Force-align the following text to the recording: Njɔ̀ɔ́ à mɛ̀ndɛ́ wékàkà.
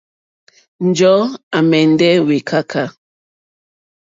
Njɔ̀ɔ́ 0.87 1.21
à 1.55 1.59
mɛ̀ndɛ́ 1.69 2.11
wékàkà. 2.27 2.83